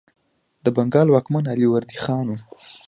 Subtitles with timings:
[0.63, 2.35] د بنګال واکمن علي وردي خان و.